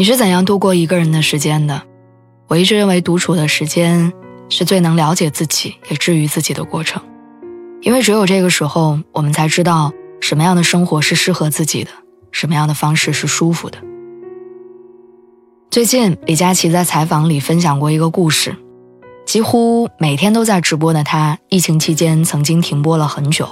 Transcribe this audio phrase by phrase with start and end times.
[0.00, 1.82] 你是怎样度过一个人的时间的？
[2.48, 4.10] 我一直认为独处的时间
[4.48, 7.02] 是最能了解自己也治愈自己的过程，
[7.82, 11.90] 因为只有这个时候，我们才知道什么样的生活是适合自己的，
[12.32, 13.76] 什么样的方式是舒服的。
[15.70, 18.56] 最近，李佳琦在采访里分享过一个故事，
[19.26, 23.46] 几乎每天都在直播的他，疫情期间曾经停播了很久，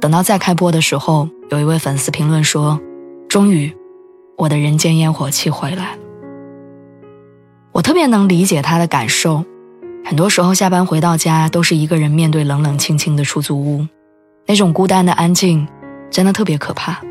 [0.00, 2.80] 等到再开播的时候，有一位粉丝评论说
[3.28, 3.70] ：“终于。”
[4.40, 5.98] 我的人间烟火气回来，
[7.72, 9.44] 我特别能理解他的感受。
[10.02, 13.86] 很多时候下班回到家，都是一个人面对冷冷清清的出租屋，
[14.46, 15.68] 那种孤单的安静，
[16.10, 17.02] 真的特别可怕。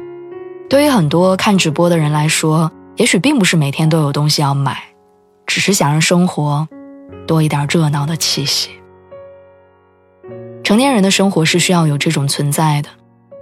[0.68, 4.76] 对于很多看直播的人来说，也许并不是每天都有东西要买，
[5.46, 6.68] 只是想让生活
[7.28, 8.72] 多一点热闹的气息。
[10.64, 12.90] 成年人的生活是需要有这种存在的，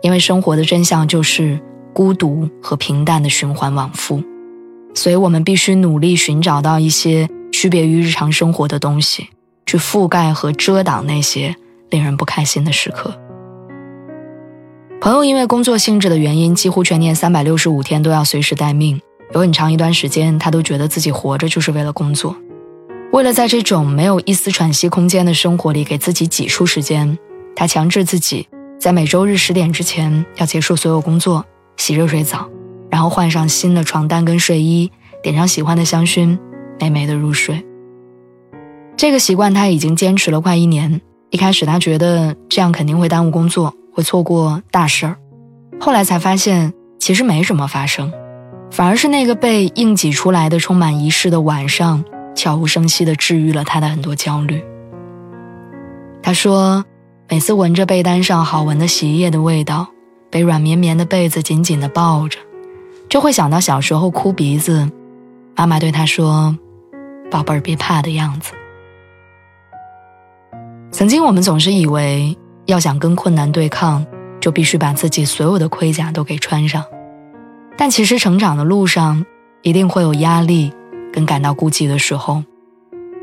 [0.01, 1.57] 因为生活的真相就是。
[1.97, 4.21] 孤独和平淡的循环往复，
[4.93, 9.29] 所以我们必须努力寻找到一些区别于日常生活的东西，
[9.65, 11.55] 去覆盖和遮挡那些
[11.89, 13.19] 令人不开心的时刻。
[15.01, 19.01] 朋友因为工作性质的原因，几乎全年三百六十五天都要随时待命，
[19.33, 22.35] 有很长一段时间，他都觉得自己活着就是为了工作。
[23.11, 27.17] 为了在这种没有一丝喘息空间的生活里给自己挤出时间，
[27.55, 28.47] 他强制自己
[28.79, 31.43] 在每周日十点之前要结束所有工作。
[31.77, 32.49] 洗热水澡，
[32.89, 34.91] 然后换上新的床单跟睡衣，
[35.23, 36.37] 点上喜欢的香薰，
[36.79, 37.63] 美美的入睡。
[38.97, 40.99] 这个习惯他已经坚持了快一年。
[41.29, 45.17] 一开始他觉得这样肯定会耽误工作，会错过大事儿。
[45.79, 48.11] 后来才发现，其实没什么发生，
[48.71, 52.03] 反而是那个被硬挤出来的充满仪式的晚上，
[52.33, 54.63] 悄无声息地治愈了他的很多焦虑。
[56.23, 56.85] 他说，
[57.29, 59.87] 每次闻着被单上好闻的洗衣液的味道。
[60.37, 62.37] 被软绵绵的被子紧紧地抱着，
[63.09, 64.87] 就会想到小时候哭鼻子，
[65.55, 66.55] 妈妈对他说
[67.31, 68.53] ：“宝贝儿，别怕”的样子。
[70.91, 72.37] 曾经我们总是以为，
[72.67, 74.05] 要想跟困难对抗，
[74.39, 76.85] 就必须把自己所有的盔甲都给穿上。
[77.75, 79.25] 但其实成长的路上，
[79.63, 80.71] 一定会有压力
[81.11, 82.43] 跟感到孤寂的时候。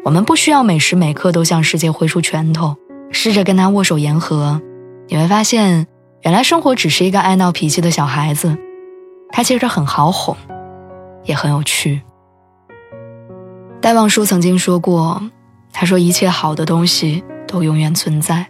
[0.05, 2.75] 我们不需要每时每刻都向世界挥出拳头，
[3.13, 4.61] 试着跟他握手言和，
[5.07, 5.87] 你会发现。
[6.25, 8.57] 原来生活只是一个爱闹脾气的小孩子，
[9.29, 10.35] 他其实很好哄，
[11.25, 12.01] 也很有趣。
[13.83, 15.21] 戴望舒曾经说过
[15.71, 18.47] ：“他说一切好的东西都永远存在，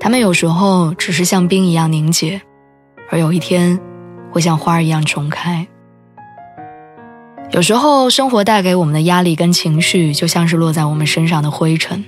[0.00, 2.40] 他们有时候只是像冰一样凝结，
[3.10, 3.78] 而有一天
[4.30, 5.66] 会像花儿一样重开。”
[7.52, 12.02] 有时候生活带给我们的压力跟情绪，就像是落在我们身上的灰尘，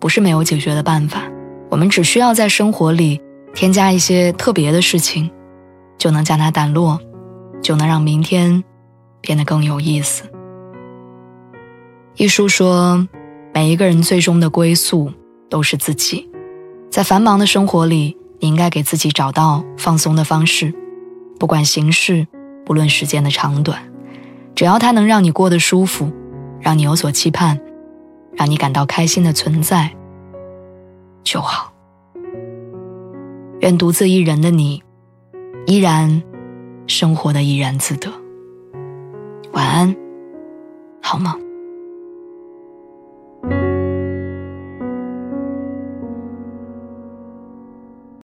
[0.00, 1.24] 不是没有解决的办法，
[1.68, 3.20] 我们只需要在生活里。
[3.54, 5.30] 添加一些特别的事情，
[5.98, 7.00] 就能将它掸落，
[7.62, 8.62] 就能让明天
[9.20, 10.24] 变得更有意思。
[12.16, 13.06] 一书说，
[13.52, 15.12] 每一个人最终的归宿
[15.48, 16.28] 都是自己。
[16.90, 20.74] 在繁忙的生活里，你应该给自己找到放松的方式，
[21.38, 22.26] 不管形式，
[22.64, 23.80] 不论时间的长短，
[24.54, 26.10] 只要它能让你过得舒服，
[26.60, 27.60] 让你有所期盼，
[28.32, 29.90] 让你感到开心的存在
[31.22, 31.72] 就好。
[33.60, 34.82] 愿独自一人的你，
[35.66, 36.22] 依然
[36.86, 38.08] 生活的怡然自得。
[39.52, 39.96] 晚安，
[41.02, 41.47] 好梦。